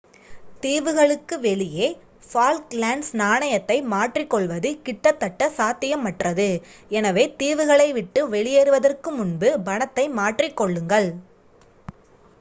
[0.61, 1.87] தீவுகளுக்கு வெளியே
[2.29, 6.49] ஃபால்க்லேண்ட்ஸ் நாணயத்தை மாற்றிக்கொள்வது கிட்டத்தட்ட சாத்தியமற்றது
[6.91, 11.09] எனவே தீவுகளை விட்டு வெளியேறுவதற்கு முன்பு பணத்தை மாற்றிக்கொள்ளுங்கள்